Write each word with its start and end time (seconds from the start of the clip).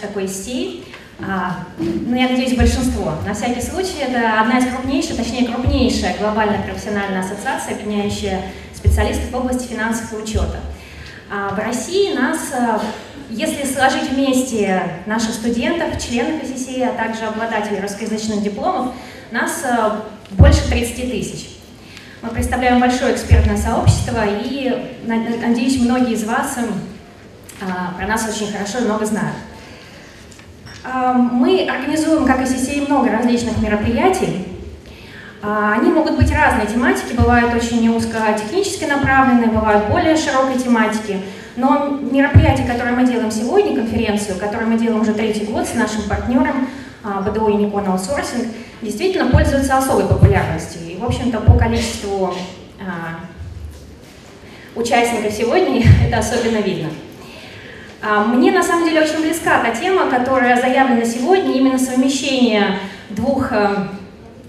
такой 0.00 0.28
сетей. 0.28 0.84
А, 1.20 1.64
ну, 1.78 2.16
я 2.16 2.28
надеюсь, 2.28 2.56
большинство. 2.56 3.14
На 3.26 3.34
всякий 3.34 3.60
случай, 3.60 3.98
это 4.00 4.40
одна 4.40 4.58
из 4.58 4.66
крупнейших, 4.66 5.16
точнее, 5.16 5.46
крупнейшая 5.46 6.16
глобальная 6.18 6.62
профессиональная 6.62 7.20
ассоциация, 7.20 7.74
объединяющая 7.74 8.42
специалистов 8.74 9.30
в 9.30 9.36
области 9.36 9.68
финансового 9.68 10.22
учета. 10.22 10.60
А 11.30 11.54
в 11.54 11.58
России 11.58 12.14
нас, 12.14 12.38
а, 12.52 12.80
если 13.30 13.64
сложить 13.64 14.10
вместе 14.10 14.82
наших 15.06 15.32
студентов, 15.34 16.02
членов 16.02 16.42
СССР, 16.44 16.90
а 16.90 17.06
также 17.06 17.24
обладателей 17.24 17.80
русскоязычных 17.80 18.42
дипломов, 18.42 18.94
нас 19.30 19.62
а, 19.64 20.04
больше 20.30 20.68
30 20.68 21.10
тысяч. 21.10 21.48
Мы 22.20 22.30
представляем 22.30 22.80
большое 22.80 23.14
экспертное 23.14 23.56
сообщество, 23.56 24.24
и, 24.24 24.96
надеюсь, 25.04 25.80
многие 25.80 26.14
из 26.14 26.24
вас 26.24 26.56
про 27.58 28.06
нас 28.06 28.28
очень 28.28 28.52
хорошо 28.52 28.78
и 28.78 28.84
много 28.84 29.04
знают. 29.04 29.36
Мы 30.84 31.68
организуем, 31.68 32.24
как 32.26 32.42
и 32.42 32.46
СССР, 32.46 32.88
много 32.88 33.10
различных 33.10 33.58
мероприятий. 33.62 34.48
Они 35.42 35.90
могут 35.90 36.16
быть 36.16 36.32
разной 36.32 36.66
тематики, 36.66 37.14
бывают 37.14 37.54
очень 37.54 37.88
узкотехнически 37.88 38.84
направленные, 38.84 39.48
бывают 39.48 39.88
более 39.88 40.16
широкой 40.16 40.58
тематики. 40.58 41.20
Но 41.56 41.98
мероприятие, 42.00 42.66
которое 42.66 42.92
мы 42.92 43.06
делаем 43.06 43.30
сегодня, 43.30 43.76
конференцию, 43.76 44.38
которую 44.38 44.70
мы 44.70 44.78
делаем 44.78 45.02
уже 45.02 45.12
третий 45.12 45.44
год 45.44 45.66
с 45.66 45.74
нашим 45.74 46.02
партнером 46.08 46.68
БДО 47.02 47.48
Unicorn 47.48 47.86
Outsourcing, 47.86 48.48
действительно 48.80 49.30
пользуется 49.30 49.76
особой 49.76 50.06
популярностью. 50.06 50.80
И, 50.82 50.96
в 50.96 51.04
общем-то, 51.04 51.40
по 51.40 51.58
количеству 51.58 52.34
участников 54.74 55.32
сегодня 55.32 55.82
это 56.06 56.18
особенно 56.18 56.58
видно. 56.58 56.88
А, 58.02 58.24
мне 58.24 58.50
на 58.50 58.64
самом 58.64 58.84
деле 58.84 59.02
очень 59.02 59.20
близка 59.20 59.62
та 59.62 59.70
тема, 59.70 60.10
которая 60.10 60.60
заявлена 60.60 61.04
сегодня, 61.04 61.52
именно 61.52 61.78
совмещение 61.78 62.80
двух 63.10 63.52
э, 63.52 63.88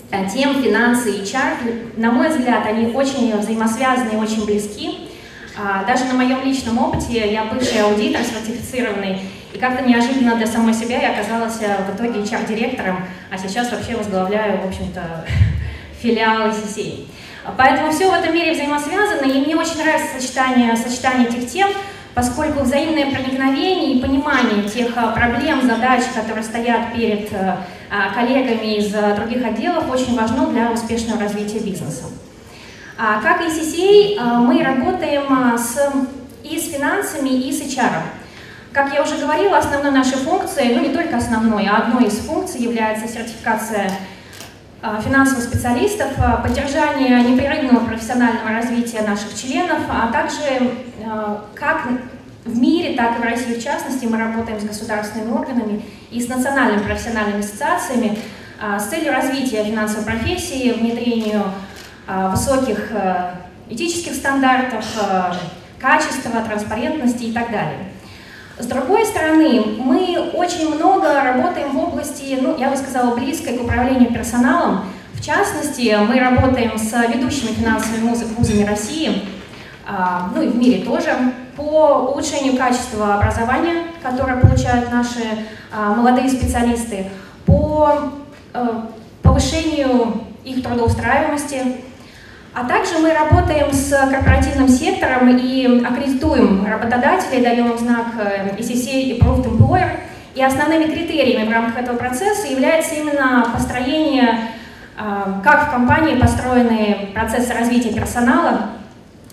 э, 0.09 0.27
тем, 0.33 0.61
финансы 0.61 1.11
и 1.11 1.21
HR. 1.21 1.97
На 1.97 2.11
мой 2.11 2.29
взгляд, 2.29 2.65
они 2.65 2.87
очень 2.87 3.37
взаимосвязаны 3.37 4.13
и 4.13 4.15
очень 4.15 4.45
близки. 4.45 5.07
А, 5.55 5.83
даже 5.83 6.05
на 6.05 6.15
моем 6.15 6.43
личном 6.43 6.79
опыте 6.79 7.31
я 7.31 7.45
бывший 7.45 7.83
аудитор 7.83 8.21
сертифицированный, 8.23 9.21
и 9.53 9.59
как-то 9.59 9.87
неожиданно 9.87 10.35
для 10.35 10.47
самой 10.47 10.73
себя 10.73 10.99
я 10.99 11.11
оказалась 11.11 11.61
э, 11.61 11.77
в 11.83 11.95
итоге 11.95 12.21
HR-директором, 12.21 13.05
а 13.29 13.37
сейчас 13.37 13.71
вообще 13.71 13.95
возглавляю, 13.95 14.61
в 14.61 14.67
общем-то, 14.67 15.25
филиал 16.01 16.49
ICC. 16.49 17.05
Поэтому 17.55 17.91
все 17.91 18.09
в 18.09 18.13
этом 18.13 18.33
мире 18.33 18.53
взаимосвязано, 18.53 19.29
и 19.29 19.45
мне 19.45 19.55
очень 19.55 19.77
нравится 19.77 20.19
сочетание, 20.19 20.75
сочетание 20.75 21.27
этих 21.27 21.51
тем, 21.51 21.69
поскольку 22.13 22.63
взаимное 22.63 23.11
проникновение 23.11 23.93
и 23.93 24.01
понимание 24.01 24.67
тех 24.69 24.91
а, 24.95 25.11
проблем, 25.11 25.61
задач, 25.61 26.03
которые 26.15 26.43
стоят 26.43 26.93
перед 26.93 27.31
э, 27.33 27.57
а, 27.89 28.13
коллегами 28.13 28.77
из 28.77 28.91
других 28.91 29.45
отделов, 29.45 29.89
очень 29.89 30.15
важно 30.15 30.47
для 30.47 30.71
успешного 30.71 31.21
развития 31.21 31.59
бизнеса. 31.59 32.03
А, 32.97 33.21
как 33.21 33.41
и 33.41 33.45
CCA, 33.45 34.37
мы 34.37 34.63
работаем 34.63 35.57
с, 35.57 35.77
и 36.43 36.59
с 36.59 36.71
финансами, 36.71 37.29
и 37.29 37.51
с 37.51 37.61
HR. 37.61 38.01
Как 38.71 38.93
я 38.93 39.03
уже 39.03 39.17
говорила, 39.17 39.57
основной 39.57 39.91
нашей 39.91 40.17
функцией, 40.17 40.75
ну 40.75 40.81
не 40.81 40.89
только 40.89 41.17
основной, 41.17 41.67
а 41.67 41.77
одной 41.77 42.05
из 42.05 42.19
функций 42.19 42.61
является 42.61 43.07
сертификация 43.07 43.91
финансовых 45.03 45.43
специалистов, 45.43 46.09
поддержание 46.41 47.23
непрерывного 47.23 47.85
профессионального 47.85 48.49
развития 48.49 49.01
наших 49.01 49.33
членов, 49.39 49.79
а 49.89 50.11
также 50.11 50.71
как 51.55 51.87
в 52.43 52.59
мире, 52.59 52.95
так 52.95 53.17
и 53.17 53.21
в 53.21 53.23
России 53.23 53.55
в 53.55 53.63
частности 53.63 54.05
мы 54.05 54.17
работаем 54.17 54.59
с 54.59 54.65
государственными 54.65 55.31
органами 55.31 55.85
и 56.11 56.21
с 56.21 56.27
национальными 56.27 56.83
профессиональными 56.83 57.39
ассоциациями 57.39 58.17
с 58.77 58.83
целью 58.87 59.13
развития 59.13 59.63
финансовой 59.63 60.03
профессии, 60.03 60.73
внедрению 60.73 61.43
высоких 62.05 62.91
этических 63.69 64.13
стандартов, 64.13 64.85
качества, 65.79 66.41
транспарентности 66.41 67.23
и 67.23 67.31
так 67.31 67.49
далее. 67.51 67.79
С 68.59 68.67
другой 68.67 69.05
стороны, 69.05 69.63
мы 69.79 70.29
очень 70.33 70.75
много 70.75 71.23
работаем 71.23 71.71
я 72.63 72.69
бы 72.69 72.77
сказала, 72.77 73.15
близкой 73.15 73.57
к 73.57 73.61
управлению 73.61 74.13
персоналом. 74.13 74.85
В 75.13 75.21
частности, 75.21 75.95
мы 76.07 76.19
работаем 76.19 76.77
с 76.77 76.91
ведущими 77.07 77.53
финансовыми 77.53 78.13
вузами 78.37 78.63
России, 78.63 79.23
а, 79.85 80.29
ну 80.33 80.41
и 80.41 80.47
в 80.47 80.55
мире 80.55 80.83
тоже, 80.83 81.11
по 81.57 82.09
улучшению 82.11 82.57
качества 82.57 83.15
образования, 83.15 83.83
которое 84.01 84.37
получают 84.37 84.91
наши 84.91 85.45
а, 85.71 85.93
молодые 85.93 86.29
специалисты, 86.29 87.07
по 87.45 88.13
э, 88.53 88.67
повышению 89.21 90.23
их 90.45 90.63
трудоустраиваемости, 90.63 91.57
а 92.53 92.63
также 92.63 92.99
мы 92.99 93.13
работаем 93.13 93.73
с 93.73 93.89
корпоративным 93.89 94.69
сектором 94.69 95.35
и 95.35 95.83
аккредитуем 95.83 96.65
работодателей, 96.65 97.43
даем 97.43 97.71
им 97.71 97.77
знак 97.77 98.13
ECC 98.57 98.87
э, 98.87 99.17
Approved 99.17 99.45
Employer. 99.45 99.89
И 100.35 100.43
основными 100.43 100.85
критериями 100.85 101.47
в 101.47 101.51
рамках 101.51 101.77
этого 101.77 101.97
процесса 101.97 102.47
является 102.47 102.95
именно 102.95 103.49
построение, 103.53 104.49
э, 104.97 105.41
как 105.43 105.67
в 105.67 105.71
компании 105.71 106.19
построены 106.19 107.09
процессы 107.13 107.53
развития 107.53 107.93
персонала, 107.93 108.69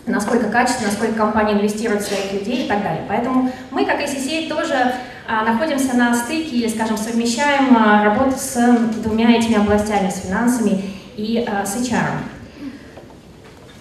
насколько 0.06 0.50
качественно, 0.50 0.88
насколько 0.88 1.14
компания 1.14 1.54
инвестирует 1.54 2.02
в 2.02 2.06
своих 2.06 2.32
людей 2.32 2.64
и 2.64 2.68
так 2.68 2.82
далее. 2.82 3.02
Поэтому 3.08 3.50
мы, 3.70 3.84
как 3.84 4.00
ICCA, 4.00 4.48
тоже 4.48 4.94
а, 5.28 5.44
находимся 5.44 5.96
на 5.96 6.14
стыке 6.14 6.56
или, 6.56 6.68
скажем, 6.68 6.96
совмещаем 6.96 7.76
а, 7.76 8.04
работу 8.04 8.36
с 8.36 8.56
двумя 9.02 9.30
этими 9.36 9.56
областями, 9.56 10.10
с 10.10 10.26
финансами 10.26 10.82
и 11.16 11.46
а, 11.48 11.64
с 11.64 11.76
HR. 11.76 12.18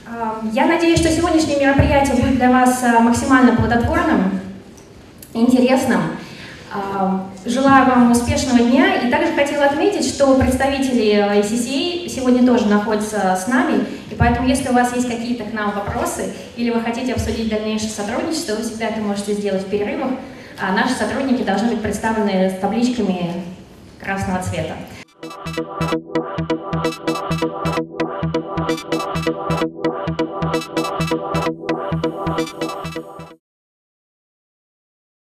А, 0.05 0.41
я 0.53 0.65
надеюсь, 0.65 0.99
что 0.99 1.09
сегодняшнее 1.09 1.59
мероприятие 1.59 2.17
будет 2.17 2.35
для 2.35 2.51
вас 2.51 2.83
а, 2.83 2.99
максимально 2.99 3.55
плодотворным, 3.55 4.39
интересным. 5.33 6.01
Желаю 7.45 7.85
вам 7.87 8.11
успешного 8.11 8.59
дня 8.59 8.95
и 8.95 9.09
также 9.09 9.33
хотела 9.33 9.65
отметить, 9.65 10.05
что 10.05 10.35
представители 10.35 11.15
ICCA 11.39 12.07
сегодня 12.07 12.45
тоже 12.45 12.67
находятся 12.67 13.35
с 13.35 13.47
нами, 13.47 13.85
и 14.11 14.15
поэтому 14.15 14.47
если 14.47 14.69
у 14.69 14.73
вас 14.73 14.93
есть 14.95 15.09
какие-то 15.09 15.45
к 15.45 15.53
нам 15.53 15.71
вопросы 15.71 16.31
или 16.57 16.69
вы 16.69 16.81
хотите 16.81 17.13
обсудить 17.13 17.49
дальнейшее 17.49 17.89
сотрудничество, 17.89 18.55
вы 18.55 18.61
всегда 18.61 18.85
это 18.85 18.99
можете 18.99 19.33
сделать 19.33 19.63
в 19.63 19.69
перерывах, 19.69 20.11
а 20.61 20.71
наши 20.73 20.93
сотрудники 20.93 21.41
должны 21.41 21.69
быть 21.69 21.81
представлены 21.81 22.51
с 22.51 22.59
табличками 22.59 23.43
красного 23.99 24.43
цвета. 24.43 24.75